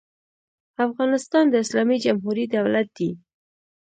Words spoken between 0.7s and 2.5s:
افغانستان د اسلامي جمهوري